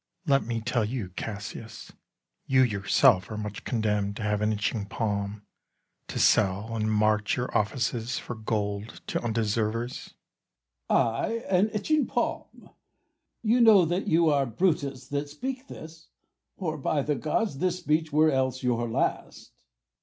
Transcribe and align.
Bru. 0.25 0.31
Let 0.33 0.45
me 0.45 0.61
tell 0.61 0.83
you, 0.83 1.09
Cassius, 1.09 1.91
you 2.47 2.63
yourself 2.63 3.29
Are 3.29 3.37
much 3.37 3.63
condemn'd 3.63 4.15
to 4.15 4.23
have 4.23 4.41
an 4.41 4.51
itching 4.51 4.87
palm; 4.87 5.43
To 6.07 6.17
sell 6.17 6.75
and 6.75 6.91
mart 6.91 7.35
your 7.35 7.55
offices 7.55 8.17
for 8.17 8.33
gold 8.33 8.99
To 9.05 9.19
undeservers. 9.21 10.15
Cas. 10.89 10.97
I 10.97 11.29
an 11.49 11.69
itching 11.71 12.07
palm! 12.07 12.71
You 13.43 13.61
know 13.61 13.85
that 13.85 14.07
you 14.07 14.27
are 14.31 14.47
Brutus 14.47 15.07
that 15.09 15.29
speak 15.29 15.67
this, 15.67 16.07
Or, 16.57 16.79
by 16.79 17.03
the 17.03 17.13
gods, 17.13 17.59
this 17.59 17.77
speech 17.77 18.11
were 18.11 18.31
else 18.31 18.63
your 18.63 18.89
last. 18.89 19.51